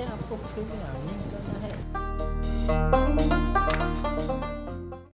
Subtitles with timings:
[0.00, 1.49] 天啊，不扑灭啊，应该。